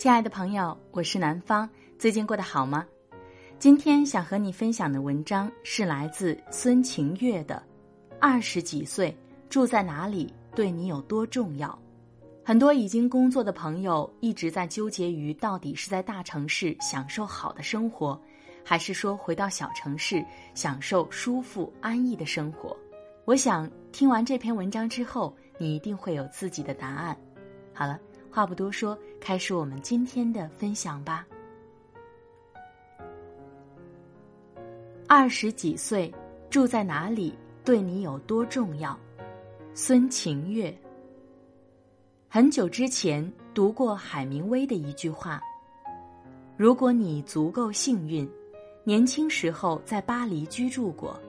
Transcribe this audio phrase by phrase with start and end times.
[0.00, 2.86] 亲爱的朋友，我是南方，最近过得好吗？
[3.58, 7.62] 今天想和你分享的文章是来自孙晴月的
[8.18, 9.14] 《二十几岁
[9.50, 11.68] 住在哪里对你有多重要》。
[12.42, 18.18] 很多已经工作的朋友一直在纠结于，到底是在大城市享受好的生活，
[18.64, 22.74] 还是说回到小城市享受舒服安逸的生活？
[23.26, 27.14] 我想听完这篇文章之后，你一定会有自己的答案。
[27.74, 28.00] 好了，
[28.30, 31.26] 话不多说，开始我们今天的分享吧。
[35.08, 36.12] 二十几岁
[36.48, 38.96] 住在哪里对你有多重要？
[39.74, 40.72] 孙晴月。
[42.28, 45.42] 很久之前读过海明威的一句话
[46.56, 48.30] ：“如果你足够幸运，
[48.84, 51.20] 年轻时候在巴黎居住过，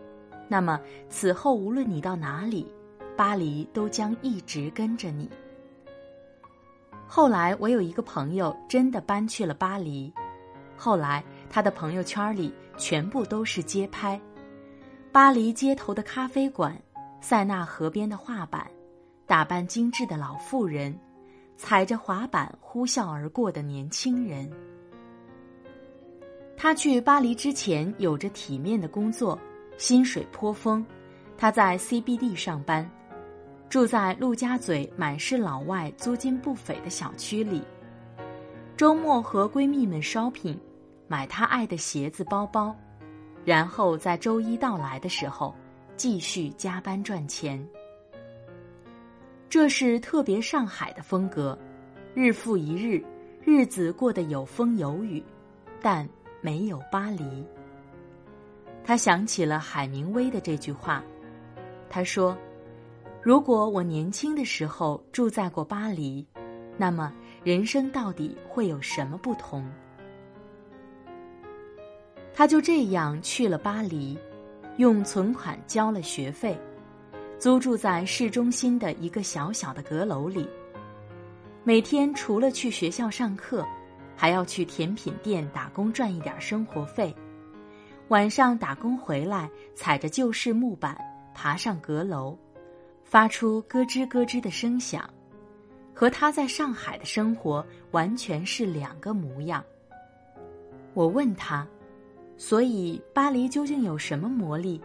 [0.47, 0.79] 那么
[1.09, 2.71] 此后无论你到哪里，
[3.17, 5.27] 巴黎都将一直跟着你。”
[7.13, 10.13] 后来我有一个朋友真的搬去了巴黎，
[10.77, 12.53] 后来他的朋友圈里。
[12.77, 14.19] 全部都是街拍，
[15.11, 16.75] 巴黎街头的咖啡馆，
[17.19, 18.65] 塞纳河边的画板，
[19.27, 20.97] 打扮精致的老妇人，
[21.57, 24.49] 踩着滑板呼啸而过的年轻人。
[26.57, 29.37] 他去巴黎之前有着体面的工作，
[29.77, 30.83] 薪水颇丰。
[31.37, 32.89] 他在 CBD 上班，
[33.71, 37.63] 住在陆家嘴满是老外、租金不菲的小区里。
[38.75, 40.57] 周末和闺蜜们 shopping。
[41.07, 42.73] 买他爱的鞋子、包包，
[43.43, 45.53] 然后在周一到来的时候
[45.97, 47.65] 继续加班赚钱。
[49.49, 51.57] 这是特别上海的风格，
[52.13, 53.03] 日复一日，
[53.43, 55.21] 日子过得有风有雨，
[55.81, 56.07] 但
[56.39, 57.45] 没有巴黎。
[58.85, 61.03] 他想起了海明威的这句话，
[61.89, 62.37] 他说
[63.23, 66.25] ：“如果我年轻的时候住在过巴黎，
[66.75, 69.63] 那么人生到底会有什么不同？”
[72.33, 74.17] 他就这样去了巴黎，
[74.77, 76.59] 用存款交了学费，
[77.37, 80.47] 租住在市中心的一个小小的阁楼里。
[81.63, 83.63] 每天除了去学校上课，
[84.15, 87.15] 还要去甜品店打工赚一点生活费。
[88.07, 90.97] 晚上打工回来，踩着旧式木板
[91.35, 92.35] 爬上阁楼，
[93.11, 95.03] 发出咯吱咯吱的声响，
[95.93, 97.61] 和他在上海的生活
[97.91, 99.61] 完全是两个模样。
[100.93, 101.67] 我问他。
[102.37, 104.79] 所以，巴黎究竟有什么魔力，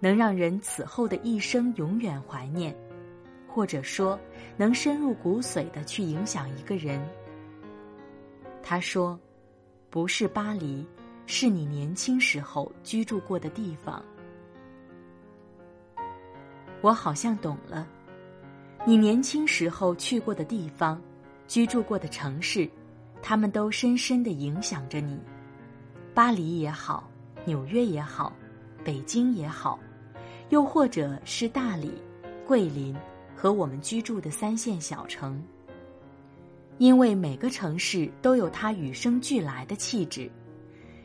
[0.00, 2.76] 能让人此后的一生永远怀念，
[3.46, 4.18] 或者说，
[4.56, 7.00] 能深入骨髓的去影响一个人？
[8.60, 9.16] 他说
[9.88, 10.84] ：“不是巴黎，
[11.26, 14.04] 是你年轻时候居住过的地方。”
[16.80, 17.86] 我好像懂了，
[18.86, 21.00] 你年轻时候去过的地方，
[21.46, 22.68] 居住过的城市，
[23.20, 25.18] 他们都深深的影响着你。
[26.14, 27.10] 巴黎也好，
[27.44, 28.32] 纽约也好，
[28.84, 29.78] 北京也好，
[30.50, 31.92] 又或者是大理、
[32.46, 32.96] 桂林
[33.34, 35.42] 和我们居住的三线小城。
[36.78, 40.30] 因为每个城市都有它与生俱来的气质，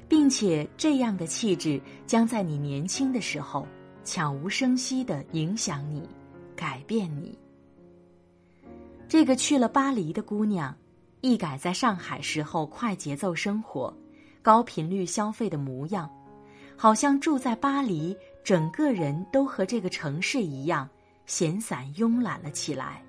[0.07, 3.67] 并且这样的气质将在你年轻的时候
[4.03, 6.07] 悄无声息的影响你，
[6.55, 7.37] 改变你。
[9.07, 10.75] 这个去了巴黎的姑娘，
[11.21, 13.95] 一改在上海时候快节奏生活。
[14.41, 16.09] 高频率消费的模样，
[16.75, 18.13] 好像住在巴黎，
[18.43, 20.89] 整个人都和这个城市一样
[21.25, 23.01] 闲散慵懒了起来，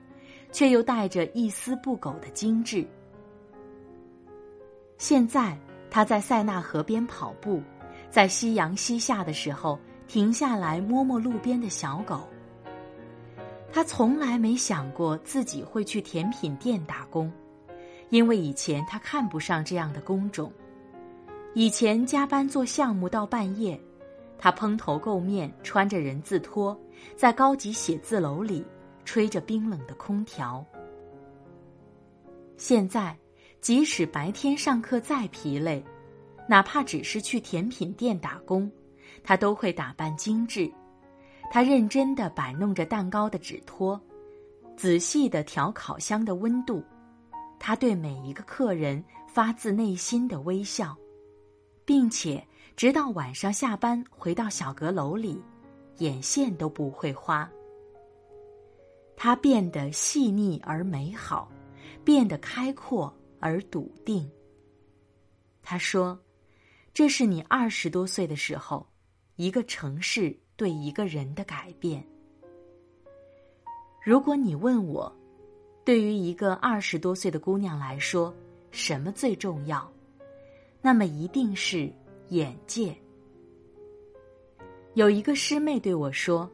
[0.53, 2.87] 却又带着一丝不苟的精致。
[4.97, 5.59] 现在
[5.91, 7.61] 他在塞纳河边跑步，
[8.11, 12.29] 在夕阳西下的时候停下来摸摸路边的小狗。
[13.73, 17.33] 他从来没想过自己会去甜品店打工，
[18.11, 20.53] 因为以前他看不上这样的工种。
[21.55, 23.81] 以前加班做项目到半夜，
[24.39, 26.79] 他蓬头垢面，穿着人字拖，
[27.17, 28.65] 在高级写字楼里
[29.05, 30.65] 吹着冰冷的空调。
[32.57, 33.17] 现在。
[33.61, 35.83] 即使白天上课再疲累，
[36.47, 38.71] 哪怕只是去甜品店打工，
[39.25, 40.71] 他都会打扮精致。
[41.51, 44.01] 他认真的摆弄着蛋糕的纸托，
[44.77, 46.85] 仔细的调烤箱的温度。
[47.59, 50.97] 他对每一个客人发自内心的微笑，
[51.85, 55.43] 并且直到晚上下班回到小阁楼里，
[55.99, 57.51] 眼线都不会花。
[59.17, 61.51] 他变得细腻而美好，
[62.05, 63.13] 变得开阔。
[63.41, 64.27] 而笃定。
[65.63, 66.19] 他说
[66.95, 68.87] ：“这是你二十多岁的时候，
[69.37, 72.05] 一个城市对一个人的改变。
[74.03, 75.13] 如果你问我，
[75.85, 78.33] 对于一个二十多岁的姑娘来说，
[78.71, 79.91] 什么最重要？
[80.81, 81.91] 那么一定是
[82.29, 82.95] 眼界。”
[84.95, 86.49] 有一个师妹对我说：“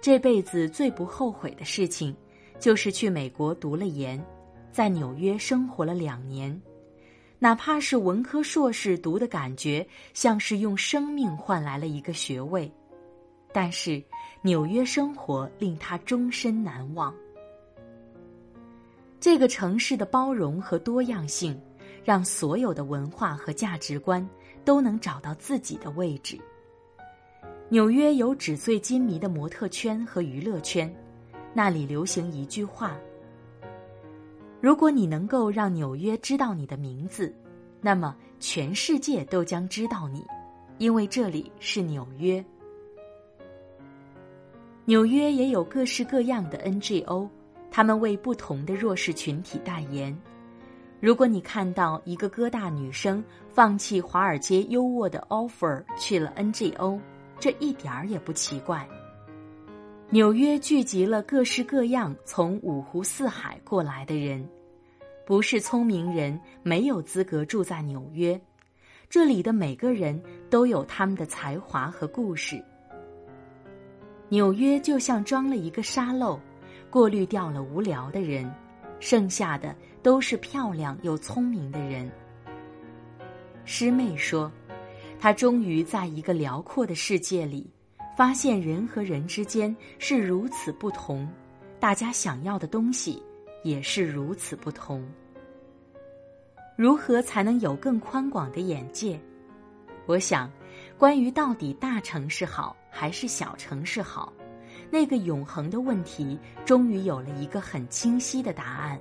[0.00, 2.14] 这辈子最不后悔的事情，
[2.60, 4.24] 就是去美国读了研。”
[4.70, 6.62] 在纽约生活了两年，
[7.42, 12.70] 哪怕是文科硕士读的感觉像是用生命换来了一个学位，
[13.50, 14.02] 但是
[14.42, 17.14] 纽约生活令他终身难忘。
[19.18, 21.58] 这个城市的包容和多样性，
[22.04, 24.28] 让所有的文化和价值观
[24.62, 26.38] 都能找到自己的位置。
[27.70, 30.94] 纽约有纸醉金迷的模特圈和娱乐圈，
[31.54, 32.98] 那里流行一句话。
[34.60, 37.34] 如果你能够让纽约知道你的名字，
[37.80, 40.22] 那么全世界都将知道你，
[40.76, 42.44] 因为这里是纽约。
[44.84, 47.26] 纽约也有各式各样的 NGO，
[47.70, 50.14] 他们为不同的弱势群体代言。
[51.00, 57.00] 如果你看到一个哥大女生放弃华尔街优渥的 offer 去了 NGO，
[57.38, 58.86] 这一点儿也不奇怪。
[60.12, 64.44] 纽约聚集了各式各样从五湖四海过来的人，
[65.24, 68.38] 不是聪明人没有资格住在纽约。
[69.08, 70.20] 这里的每个人
[70.50, 72.60] 都有他们的才华和故事。
[74.28, 76.40] 纽约就像装了一个沙漏，
[76.90, 78.52] 过滤掉了无聊的人，
[78.98, 79.72] 剩下的
[80.02, 82.10] 都是漂亮又聪明的人。
[83.64, 84.50] 师妹说，
[85.20, 87.70] 她终于在一个辽阔的世界里。
[88.20, 91.26] 发现人和人之间是如此不同，
[91.78, 93.22] 大家想要的东西
[93.64, 95.02] 也是如此不同。
[96.76, 99.18] 如何才能有更宽广的眼界？
[100.04, 100.52] 我想，
[100.98, 104.30] 关于到底大城市好还是小城市好，
[104.90, 109.00] 那个永恒的问题，终于有了一个很清晰的答案。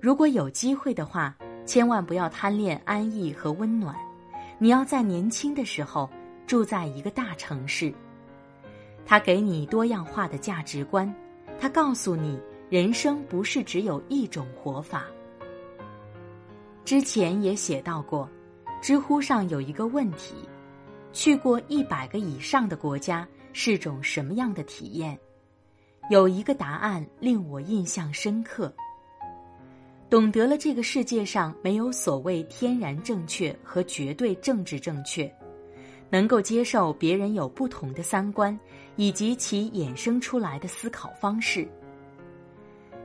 [0.00, 3.94] 如果有机会的话，千万不要贪恋安逸和温暖，
[4.56, 6.08] 你要在年轻的时候。
[6.46, 7.92] 住在一个大城市，
[9.06, 11.12] 他给你多样化的价值观，
[11.58, 15.04] 他告诉你人生不是只有一种活法。
[16.84, 18.28] 之前也写到过，
[18.82, 20.34] 知乎上有一个问题：
[21.12, 25.18] 去过一百个以上的国家是种什么样的体验？
[26.10, 28.72] 有一个答案令我印象深刻。
[30.10, 35.32] 懂得了这个世界上没有所谓天然正确和绝对政治正确。
[36.12, 38.58] 能够接受别人有不同的三观，
[38.96, 41.66] 以及其衍生出来的思考方式，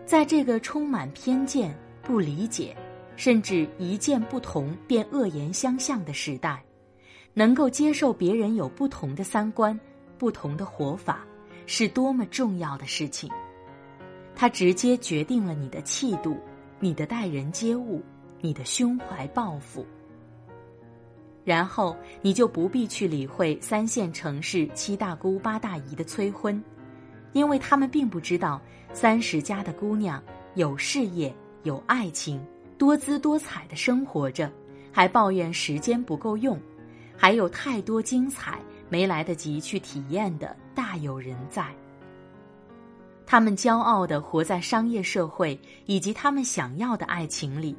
[0.05, 1.73] 在这个充满偏见、
[2.03, 2.75] 不理解，
[3.15, 6.61] 甚至一见不同便恶言相向的时代，
[7.33, 9.79] 能够接受别人有不同的三观、
[10.17, 11.25] 不同的活法，
[11.65, 13.31] 是多么重要的事情。
[14.35, 16.35] 它直接决定了你的气度、
[16.81, 18.03] 你的待人接物、
[18.41, 19.85] 你的胸怀抱负。
[21.47, 26.61] 然后你就不必去理会三线城市七大姑八大姨的催婚，
[27.31, 28.61] 因为他们并不知道
[28.91, 30.21] 三十家的姑娘
[30.55, 32.45] 有事业、有爱情、
[32.77, 34.51] 多姿多彩的生活着，
[34.91, 36.59] 还抱怨时间不够用，
[37.15, 41.65] 还有太多精彩没来得及去体验的大有人在。
[43.25, 47.73] 他们骄傲的活在商业社会以及他们想要的爱情里。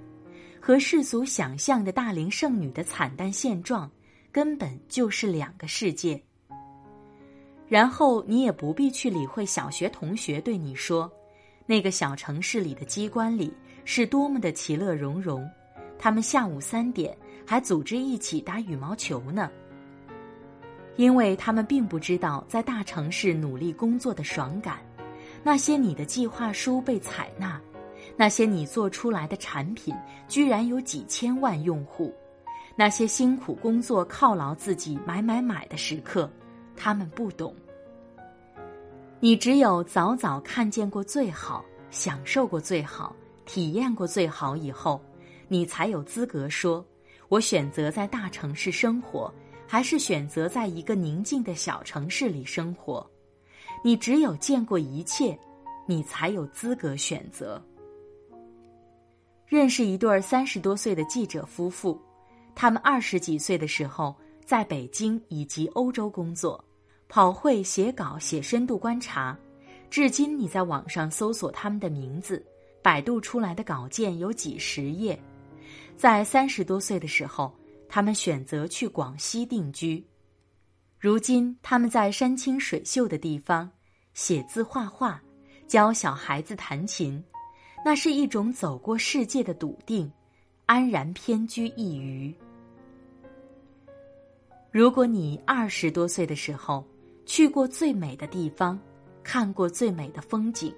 [0.60, 3.90] 和世俗想象的大龄剩女的惨淡现状，
[4.30, 6.20] 根本就是两个世界。
[7.68, 11.10] 然后你也不必去理会小学同学对你说，
[11.66, 13.52] 那个小城市里的机关里
[13.84, 15.46] 是多么的其乐融融，
[15.98, 19.50] 他们下午三点还组织一起打羽毛球呢。
[20.96, 24.78] 因为他们并不知道在大城市努力工作的爽感，
[25.44, 27.60] 那些你的计划书被采纳，
[28.20, 29.94] 那些你做出来的产品
[30.26, 32.12] 居然有几千万用户，
[32.74, 36.28] 那些辛苦工作犒劳自己买买买的时刻，
[36.76, 37.54] 他们不懂。
[39.20, 43.14] 你只有早早看见过最好，享受过最好，
[43.46, 45.00] 体验过最好以后，
[45.46, 46.84] 你才有资格说
[47.30, 49.32] ：“我选择在大城市生活，
[49.64, 53.08] 还是选择在一个宁静的小城市里生活。”
[53.84, 55.38] 你只有见过一切，
[55.86, 57.62] 你才有资格选择。
[59.48, 61.98] 认识一对三十多岁的记者夫妇，
[62.54, 64.14] 他们二十几岁的时候
[64.44, 66.62] 在北京以及欧洲工作。
[67.10, 69.34] 跑会写稿写深度观察，
[69.88, 72.44] 至今你在网上搜索他们的名字，
[72.82, 75.18] 百度出来的稿件有几十页。
[75.96, 77.50] 在三十多岁的时候，
[77.88, 80.06] 他们选择去广西定居。
[80.98, 83.70] 如今他们在山清水秀的地方
[84.12, 85.18] 写字画画，
[85.66, 87.24] 教小孩子弹琴，
[87.84, 90.10] 那是一种走过世界的笃定，
[90.66, 92.34] 安然偏居一隅。
[94.70, 96.84] 如果你二十多岁的时候，
[97.24, 98.78] 去过最美的地方，
[99.22, 100.74] 看过最美的风景，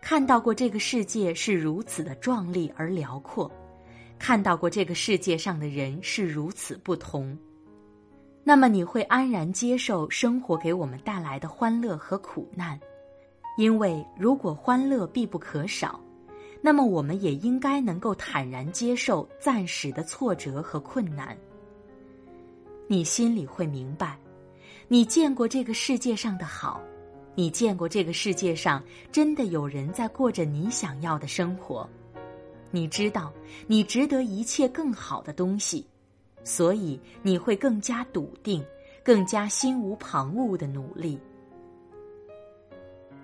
[0.00, 3.50] 看到过这个世界是如此的壮丽而辽阔，
[4.18, 7.36] 看到过这个世界上的人是如此不同，
[8.42, 12.80] 那么你会安然接受生活给我们带来的欢乐和苦难，
[13.58, 16.00] 因为如果欢乐必不可少，
[16.60, 21.36] 那么我们也应该能够坦然接受暂时的挫折和困难。
[22.86, 24.18] 你心里会明白。
[24.88, 26.80] 你见过这个世界上的好，
[27.34, 31.88] 你见过这个世界上真的有人在过着你想要的生活，
[32.70, 33.30] 你知道
[33.66, 35.86] 你值得一切更好的东西，
[36.42, 38.64] 所以你会更加笃定，
[39.04, 41.20] 更加心无旁骛的努力。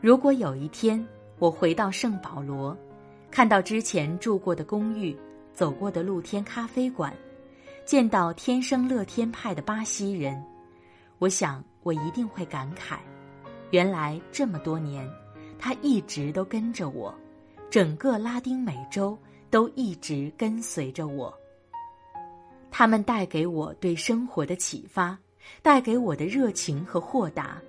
[0.03, 1.03] 如果有一天
[1.39, 2.77] 我回到圣保罗，
[3.35, 5.13] 看到之前住过的公寓，
[5.53, 7.13] 走过的露天咖啡馆，
[7.85, 10.41] 见到天生乐天派的巴西人。
[11.19, 12.99] 我想，我一定会感慨，
[13.73, 15.11] 原来这么多年，
[15.59, 17.13] 他一直都跟着我，
[17.69, 19.19] 整个拉丁美洲
[19.51, 21.37] 都一直跟随着我。
[22.71, 25.19] 他们带给我对生活的启发，
[25.61, 27.61] 带给我的热情和豁达，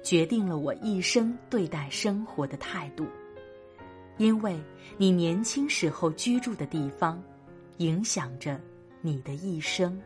[0.00, 3.04] 决定了我一生对待生活的态度。
[4.18, 4.58] 因为
[4.96, 7.22] 你年轻时候居住的地方，
[7.78, 8.60] 影响着
[9.00, 9.98] 你的一生。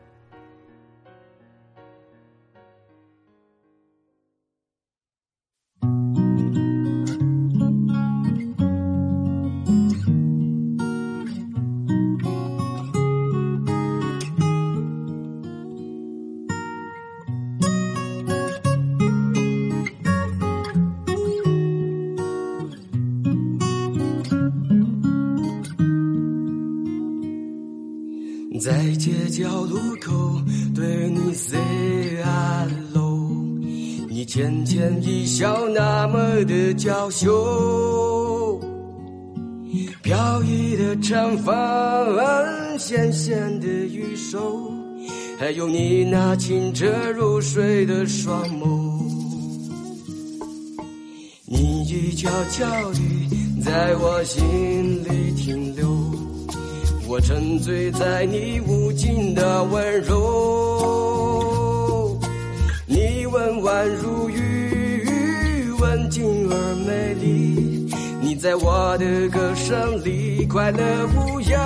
[29.32, 30.12] 角路口
[30.74, 31.58] 对你 say
[32.22, 33.30] hello，
[34.10, 38.60] 你浅浅一笑，那么的娇羞。
[40.02, 41.54] 飘逸的长发，
[42.76, 44.70] 纤纤的玉手，
[45.38, 46.86] 还有你那清澈
[47.16, 49.02] 如水的双眸，
[51.46, 53.00] 你已悄悄地
[53.64, 54.44] 在我心
[55.04, 56.21] 里停留。
[57.12, 60.18] 我沉醉在你无尽的温柔，
[62.86, 67.86] 你温婉如玉，文静而美丽。
[68.22, 71.58] 你在我的歌声里快乐无忧。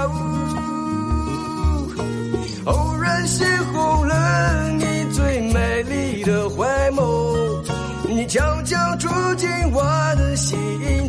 [2.65, 7.63] 偶然邂逅了你最美丽的回眸，
[8.09, 9.81] 你悄悄住进我
[10.17, 10.59] 的心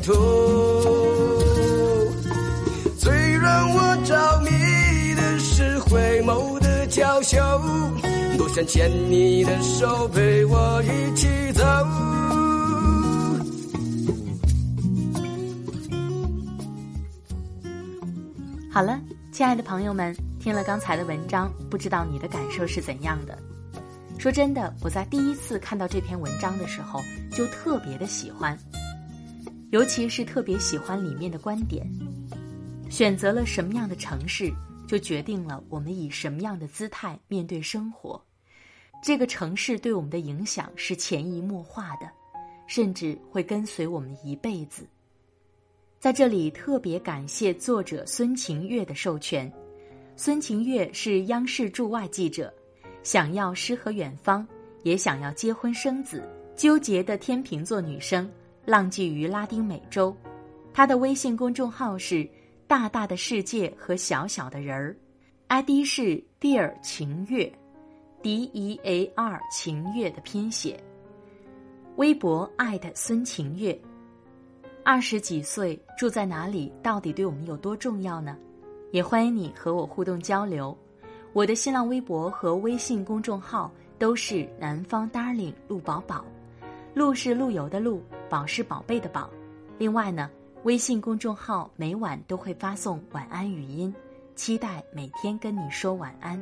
[0.06, 0.14] 头。
[7.28, 11.66] 娇羞，多想牵你的手，陪我一起走。
[18.72, 18.98] 好了，
[19.34, 23.38] 亲爱的朋友们，听了刚才的文章，不知道你的感受是怎样的？
[24.18, 28.58] 说真的，我在第一次看到这篇文章的时候，就特别的喜欢，
[29.72, 31.86] 尤其是特别喜欢里面的观点，
[32.90, 34.50] 选择了什么样的城市。
[34.88, 38.20] 就决定了我们以什么样的姿态面对生活。
[39.04, 42.10] 这个城市对我们的影响是潜移默化的，
[42.66, 44.88] 甚至会跟随我们一辈子。
[46.00, 49.52] 在这里特别感谢作者孙晴月的授权。
[50.16, 52.52] 孙晴月是央视驻外记者，
[53.04, 54.48] 想要诗和远方，
[54.84, 58.28] 也想要结婚生子，纠结的天秤座女生，
[58.66, 60.16] 浪迹于拉丁美洲。
[60.74, 62.28] 她的微信公众号是
[62.68, 64.94] “大大的世界和小小的人儿
[65.48, 67.50] ”，ID 是 Dear 晴月
[68.22, 70.78] ，D E A R 晴月的拼写。
[71.96, 73.80] 微博艾特孙晴月。
[74.84, 78.38] 二十几岁住在哪里，到底对我们有多重要呢？
[78.92, 80.78] 也欢迎你和我互动交流。
[81.32, 86.26] 我的新浪微博和微信公众号都是南方 Darling 陆宝宝，
[86.94, 89.30] 陆是陆游的陆，宝是宝贝的宝。
[89.78, 90.30] 另外呢。
[90.64, 93.94] 微信公众号每晚都会发送晚安语音，
[94.36, 96.42] 期待每天跟你说晚安。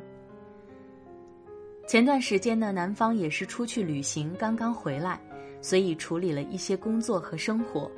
[1.85, 5.19] 前段时间呢，南方也是出去旅行，刚刚回来，
[5.61, 7.91] 所以处理了一些工作和生活，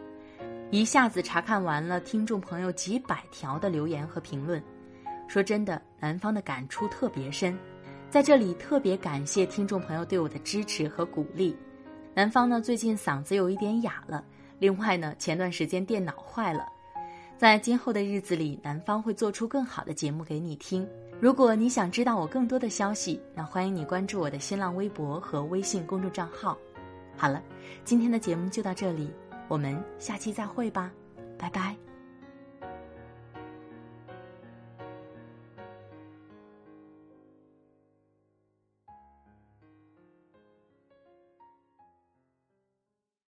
[0.71, 4.61] 一下子查看完了听众朋友几百条的留言和评论。
[5.27, 7.57] 说真的，南方的感触特别深，
[8.09, 11.55] 在这里特别感谢听众朋友对我的支持和鼓励。
[12.13, 14.25] 南方呢，最近嗓子有一点哑了。
[14.59, 16.67] 另外呢，前段时间电脑坏了，
[17.37, 20.87] 在今后的日子里，南方会做出更好的节目给你听。
[21.19, 26.57] 如果你想知道我更多的消息，那欢迎你关注我的新浪微博和微信公众账号。
[27.15, 27.41] 好了，
[27.83, 29.09] 今天的节目就到这里，
[29.47, 30.91] 我们下期再会吧，
[31.37, 31.86] 拜拜。